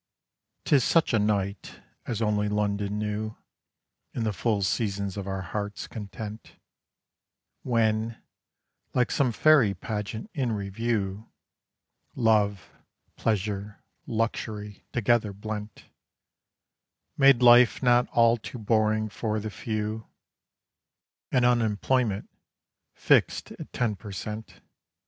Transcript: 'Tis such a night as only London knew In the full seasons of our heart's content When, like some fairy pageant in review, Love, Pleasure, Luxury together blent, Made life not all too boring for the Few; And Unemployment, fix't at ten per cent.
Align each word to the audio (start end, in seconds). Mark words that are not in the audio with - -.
'Tis 0.65 0.83
such 0.83 1.13
a 1.13 1.19
night 1.19 1.79
as 2.07 2.23
only 2.23 2.49
London 2.49 2.97
knew 2.97 3.37
In 4.15 4.23
the 4.23 4.33
full 4.33 4.63
seasons 4.63 5.15
of 5.15 5.27
our 5.27 5.43
heart's 5.53 5.85
content 5.87 6.55
When, 7.61 8.19
like 8.95 9.11
some 9.11 9.31
fairy 9.31 9.75
pageant 9.75 10.31
in 10.33 10.53
review, 10.53 11.29
Love, 12.15 12.73
Pleasure, 13.15 13.83
Luxury 14.07 14.83
together 14.91 15.33
blent, 15.33 15.85
Made 17.15 17.43
life 17.43 17.83
not 17.83 18.07
all 18.07 18.37
too 18.37 18.57
boring 18.57 19.07
for 19.07 19.39
the 19.39 19.51
Few; 19.51 20.07
And 21.31 21.45
Unemployment, 21.45 22.27
fix't 22.95 23.51
at 23.51 23.71
ten 23.71 23.95
per 23.95 24.11
cent. 24.11 24.61